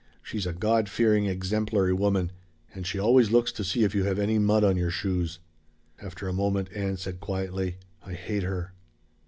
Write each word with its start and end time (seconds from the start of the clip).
She's 0.23 0.47
a 0.47 0.53
God 0.53 0.89
fearing, 0.89 1.27
exemplary 1.27 1.93
woman. 1.93 2.31
And 2.73 2.87
she 2.87 2.97
always 2.97 3.29
looks 3.29 3.51
to 3.51 3.63
see 3.63 3.83
if 3.83 3.93
you 3.93 4.03
have 4.05 4.17
any 4.17 4.39
mud 4.39 4.63
on 4.63 4.75
your 4.75 4.89
shoes." 4.89 5.37
After 6.01 6.27
a 6.27 6.33
moment 6.33 6.71
Ann 6.73 6.97
said 6.97 7.19
quietly: 7.19 7.77
"I 8.03 8.13
hate 8.13 8.41
her." 8.41 8.73